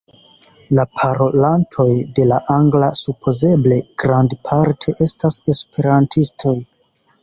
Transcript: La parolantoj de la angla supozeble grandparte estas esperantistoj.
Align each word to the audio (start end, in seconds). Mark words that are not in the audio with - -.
La 0.77 0.85
parolantoj 1.01 1.85
de 2.21 2.27
la 2.33 2.41
angla 2.57 2.91
supozeble 3.03 3.81
grandparte 4.07 4.99
estas 5.11 5.43
esperantistoj. 5.59 6.61